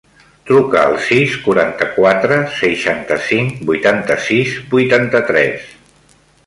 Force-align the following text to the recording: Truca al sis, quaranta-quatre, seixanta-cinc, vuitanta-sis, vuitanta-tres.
Truca 0.51 0.79
al 0.83 0.95
sis, 1.07 1.35
quaranta-quatre, 1.43 2.39
seixanta-cinc, 2.63 3.61
vuitanta-sis, 3.71 4.59
vuitanta-tres. 4.77 5.75